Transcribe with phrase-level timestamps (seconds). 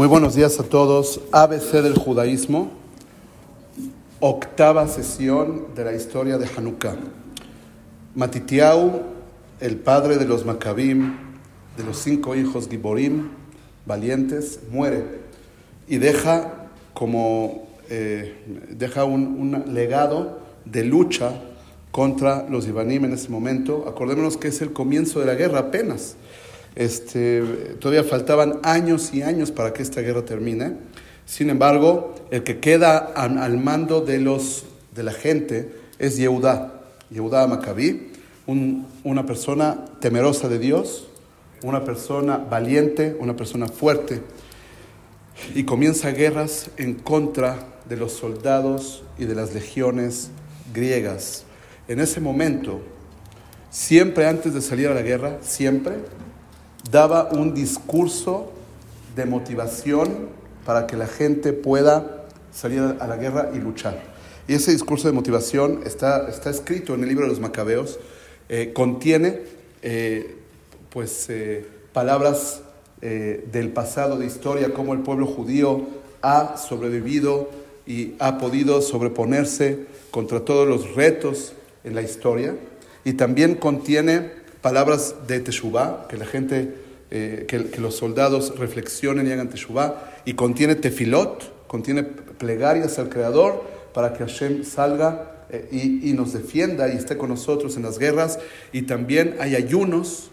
[0.00, 1.20] Muy buenos días a todos.
[1.30, 2.70] ABC del judaísmo,
[4.18, 6.96] octava sesión de la historia de Hanukkah.
[8.14, 9.02] Matitiau,
[9.60, 11.18] el padre de los Maccabim,
[11.76, 13.28] de los cinco hijos Giborim,
[13.84, 15.04] valientes, muere
[15.86, 21.42] y deja como eh, deja un, un legado de lucha
[21.90, 23.84] contra los Ibanim en ese momento.
[23.86, 26.16] Acordémonos que es el comienzo de la guerra apenas.
[26.74, 27.42] Este,
[27.80, 30.74] todavía faltaban años y años para que esta guerra termine.
[31.26, 34.64] Sin embargo, el que queda al mando de, los,
[34.94, 38.10] de la gente es Yehudá, Yehudá Maccabí,
[38.46, 41.08] una persona temerosa de Dios,
[41.62, 44.22] una persona valiente, una persona fuerte.
[45.54, 50.30] Y comienza guerras en contra de los soldados y de las legiones
[50.74, 51.44] griegas.
[51.88, 52.80] En ese momento,
[53.70, 55.94] siempre antes de salir a la guerra, siempre
[56.90, 58.52] daba un discurso
[59.16, 60.28] de motivación
[60.64, 64.00] para que la gente pueda salir a la guerra y luchar.
[64.48, 67.98] Y ese discurso de motivación está, está escrito en el libro de los Macabeos,
[68.48, 69.42] eh, contiene
[69.82, 70.36] eh,
[70.90, 72.62] pues, eh, palabras
[73.00, 75.86] del pasado de historia, cómo el pueblo judío
[76.20, 77.48] ha sobrevivido
[77.86, 82.56] y ha podido sobreponerse contra todos los retos en la historia.
[83.02, 86.74] Y también contiene palabras de Teshuvah, que la gente,
[87.10, 89.94] eh, que, los soldados reflexionen y hagan Teshuvah,
[90.24, 96.92] y contiene tefilot, contiene plegarias al Creador para que Hashem salga eh, y, nos defienda
[96.92, 98.38] y esté con nosotros en las guerras,
[98.72, 100.30] y también hay ayunos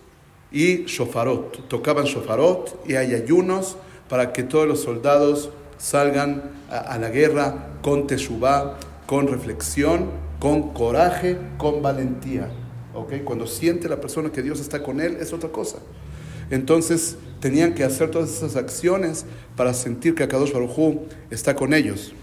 [0.52, 3.78] y shofarot, tocaban shofarot y hay ayunos
[4.09, 11.38] para que todos los soldados salgan a, la guerra con Teshuvah, con reflexión, con coraje,
[11.58, 12.50] con valentía.
[13.24, 15.78] Cuando siente la persona que Dios está con él, es otra cosa.
[16.50, 22.14] Entonces tenían que hacer todas esas acciones para sentir que Akadosh Baruj está con ellos.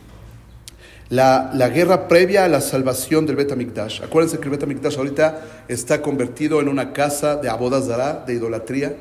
[1.11, 4.03] La, guerra previa a la salvación del Betamikdash.
[4.03, 8.97] Acuérdense que el Betamikdash ahorita está convertido en una casa de abodazara, de idolatría,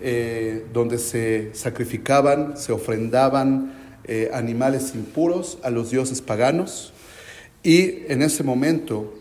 [0.00, 3.74] eh, donde se sacrificaban, se ofrendaban
[4.04, 6.92] eh, animales impuros a los dioses paganos.
[7.64, 9.14] Y en ese momento,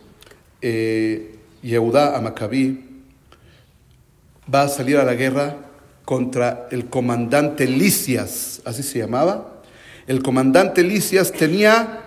[0.62, 1.33] eh,
[1.64, 2.84] Yehudá a Maccabí
[4.54, 5.56] va a salir a la guerra
[6.06, 9.64] contra el comandante Licias, así se llamaba.
[10.06, 12.02] El comandante Licias tenía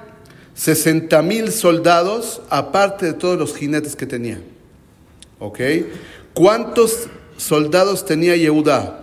[0.55, 4.41] 60 mil soldados, aparte de todos los jinetes que tenía.
[5.39, 5.61] ¿Ok?
[6.35, 7.09] ¿Cuántos
[7.39, 9.03] soldados tenía Yehudá?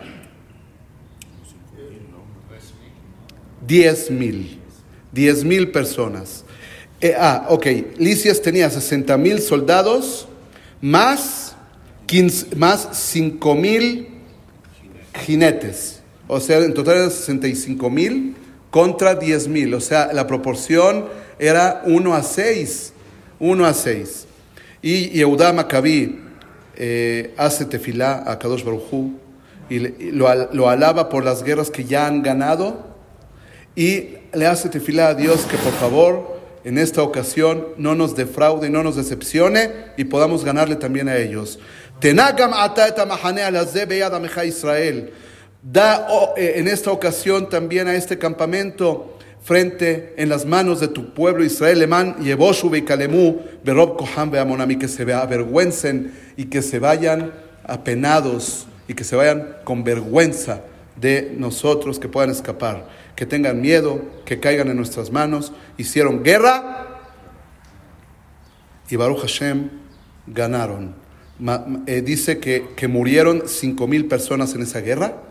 [3.65, 4.59] 10 mil.
[5.11, 6.43] 10 mil personas.
[7.01, 7.65] Eh, ah, ok.
[7.97, 10.27] Licias tenía 60 mil soldados
[10.83, 11.55] más,
[12.07, 14.09] 15, más 5 mil
[15.25, 16.01] jinetes.
[16.27, 18.35] O sea, en total eran 65 mil
[18.69, 19.73] contra 10 mil.
[19.75, 21.05] O sea, la proporción
[21.39, 22.93] era 1 a 6.
[23.39, 24.27] 1 a 6.
[24.81, 26.19] Y Yehuda Maccabí
[26.75, 29.11] eh, hace tefilá a Kadosh Baruj
[29.69, 29.79] y,
[30.11, 32.93] lo, lo, alaba por las guerras que ya han ganado
[33.73, 36.32] y le hace tefilá a Dios que por favor
[36.63, 41.59] en esta ocasión no nos defraude, no nos decepcione y podamos ganarle también a ellos.
[41.99, 42.51] Tenagam
[44.45, 45.11] Israel.
[45.61, 50.87] Da oh, eh, en esta ocasión también a este campamento frente en las manos de
[50.87, 54.31] tu pueblo Israel, Eman, Yeboshu Kalemu, Berob Koham
[54.77, 57.33] que se avergüencen y que se vayan
[57.65, 60.61] apenados y que se vayan con vergüenza
[60.95, 62.87] de nosotros que puedan escapar
[63.23, 65.53] que tengan miedo, que caigan en nuestras manos.
[65.77, 66.99] Hicieron guerra
[68.89, 69.69] y Baruch Hashem
[70.27, 70.93] ganaron.
[71.87, 75.21] Eh, dice que, que murieron cinco mil personas en esa guerra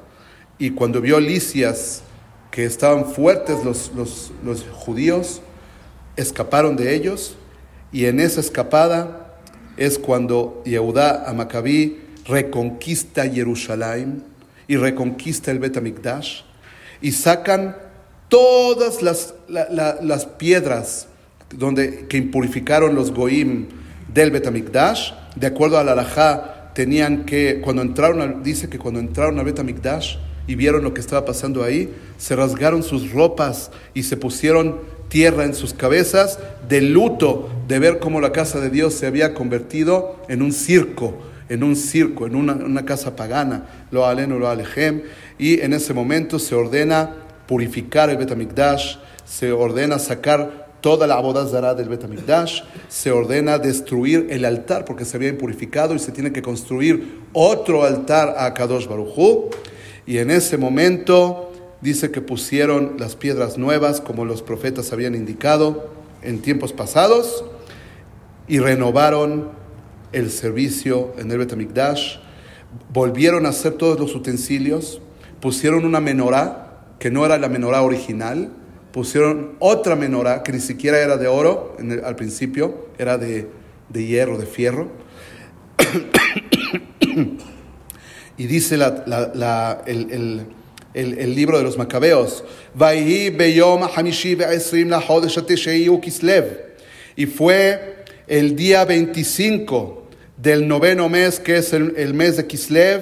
[0.57, 2.03] y cuando vio Licias
[2.51, 5.43] que estaban fuertes los, los, judíos,
[6.17, 7.37] escaparon de ellos
[7.93, 9.37] y en esa escapada
[9.77, 11.49] es cuando Yehudá a
[12.25, 14.25] reconquista Jerusalén
[14.67, 15.77] y reconquista el Bet
[17.03, 17.77] y sacan
[18.29, 21.09] todas las, las piedras
[21.55, 23.67] donde, que impurificaron los goim
[24.13, 29.45] del Betamikdash, de acuerdo al alajá, tenían que, cuando entraron, dice que cuando entraron al
[29.45, 30.17] Betamikdash
[30.47, 35.45] y vieron lo que estaba pasando ahí, se rasgaron sus ropas y se pusieron tierra
[35.45, 36.39] en sus cabezas
[36.69, 41.19] de luto de ver cómo la casa de Dios se había convertido en un circo,
[41.53, 45.03] en un circo, en una, una casa pagana, lo aleno, lo alejem,
[45.39, 47.15] y en ese momento se ordena
[47.47, 48.97] purificar el Betamikdash,
[49.27, 55.19] se ordena sacar toda la abodazara del Betamikdash, se ordena destruir el altar porque se
[55.19, 59.51] había impurificado y se tiene que construir otro altar a Kadosh Baruchu.
[60.07, 61.53] Y en ese momento
[61.83, 65.91] dice que pusieron las piedras nuevas como los profetas habían indicado
[66.23, 67.45] en tiempos pasados
[68.49, 69.62] y renovaron
[70.13, 72.17] el servicio en el Betamikdash,
[72.93, 75.01] volvieron a hacer todos los utensilios,
[75.41, 78.51] pusieron una menorá que no era la menorá original,
[78.93, 83.49] pusieron otra menorá que ni siquiera era de oro al principio, era de,
[83.93, 84.89] hierro, de fierro.
[88.37, 90.47] y dice el,
[90.95, 92.45] el, libro de los macabeos,
[97.15, 100.02] y fue el día 25
[100.43, 103.01] del noveno mes, que es el, mes de Kislev,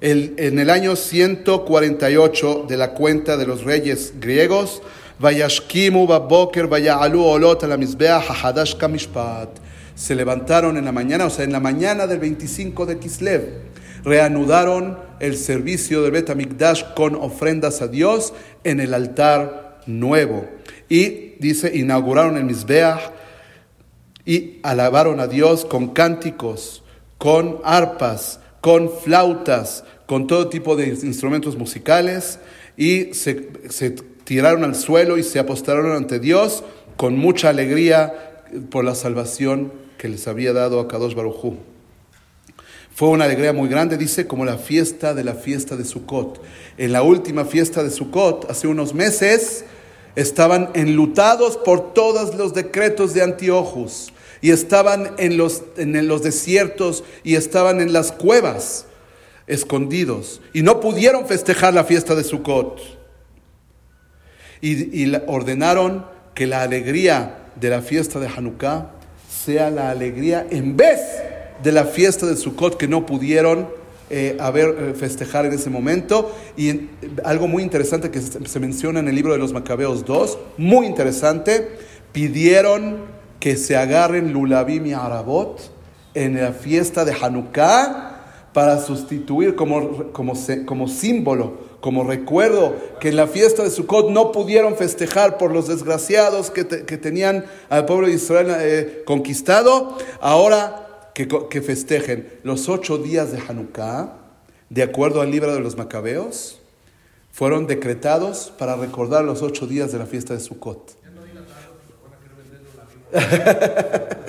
[0.00, 4.82] en el año 148 de la cuenta de los reyes griegos,
[9.94, 13.48] Se levantaron en la mañana, o sea, en la mañana del 25 de Kislev,
[14.02, 18.34] reanudaron el servicio de Bet con ofrendas a Dios
[18.64, 20.48] en el altar nuevo.
[20.88, 23.13] Y dice, inauguraron el Mizbeach
[24.24, 26.82] y alabaron a Dios con cánticos,
[27.18, 32.38] con arpas, con flautas, con todo tipo de instrumentos musicales
[32.76, 33.34] y se,
[34.24, 36.64] tiraron al suelo y se apostaron ante Dios
[36.96, 41.56] con mucha alegría por la salvación que les había dado a Kadosh Barujú.
[42.94, 46.40] Fue una alegría muy grande, dice, como la fiesta de la fiesta de Sukkot.
[46.78, 49.64] En la última fiesta de Sukkot, hace unos meses,
[50.14, 54.13] estaban enlutados por todos los decretos de Antiochus
[54.44, 58.84] y estaban en los, en los desiertos y estaban en las cuevas
[59.46, 62.78] escondidos y no pudieron festejar la fiesta de Sukkot.
[64.60, 66.04] Y, ordenaron
[66.34, 68.90] que la alegría de la fiesta de Hanukkah
[69.30, 71.00] sea la alegría en vez
[71.62, 73.70] de la fiesta de Sukkot que no pudieron
[74.10, 76.36] eh, haber eh, festejar en ese momento.
[76.58, 76.90] Y
[77.24, 81.78] algo muy interesante que se, menciona en el libro de los Macabeos 2, muy interesante,
[82.12, 83.13] pidieron
[83.44, 85.60] que se agarren Lulavim y Arabot
[86.14, 90.32] en la fiesta de Hanukkah para sustituir como, como,
[90.64, 95.68] como símbolo, como recuerdo, que en la fiesta de Sukkot no pudieron festejar por los
[95.68, 102.70] desgraciados que, que tenían al pueblo de Israel eh, conquistado, ahora que, que, festejen los
[102.70, 104.14] ocho días de Hanukkah,
[104.70, 106.62] de acuerdo al libro de los Macabeos,
[107.30, 111.03] fueron decretados para recordar los ocho días de la fiesta de Sukkot.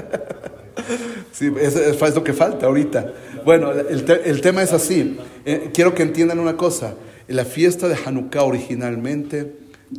[1.32, 3.12] Sí, es, lo que falta ahorita.
[3.44, 5.18] Bueno, el, tema es así.
[5.46, 6.94] Eh, quiero que entiendan una cosa.
[7.28, 9.52] La fiesta de Hanukkah originalmente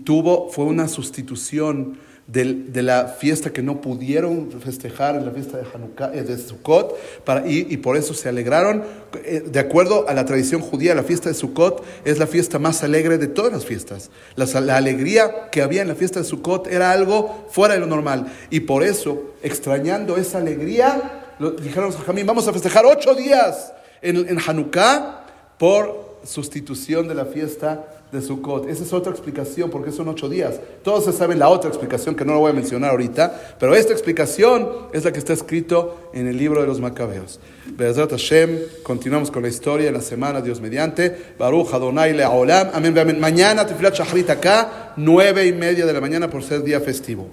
[0.04, 5.64] tuvo, fue una sustitución de, la fiesta que no pudieron festejar en la fiesta de
[5.72, 8.82] Hanukkah, eh, de Sukkot, para, y, por eso se alegraron.
[9.24, 12.82] Eh, de acuerdo a la tradición judía, la fiesta de Sukkot es la fiesta más
[12.82, 14.10] alegre de todas las fiestas.
[14.34, 18.26] La, alegría que había en la fiesta de Sukkot era algo fuera de lo normal.
[18.50, 24.38] Y por eso, extrañando esa alegría, dijeron Jamín, vamos a festejar ocho días en, en
[24.44, 25.24] Hanukkah
[25.58, 28.68] por sustitución de la fiesta de Sukkot.
[28.68, 30.60] Esa es otra explicación, porque son ocho días.
[30.82, 33.92] Todos se saben la otra explicación, que no lo voy a mencionar ahorita, pero esta
[33.92, 37.40] explicación es la que está escrito en el libro de los Macabeos.
[37.76, 41.34] Be'ezrat Hashem, continuamos con la historia en la semana, Dios mediante.
[41.38, 42.20] Baruch Adonai.
[42.20, 43.20] Amén, amén.
[43.20, 47.28] Mañana, Tefilat Shahrit acá, nueve y media de la mañana por ser día festivo.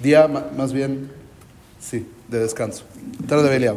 [0.00, 1.10] Día más bien,
[1.80, 2.84] sí, de descanso.
[3.28, 3.72] Tarde de.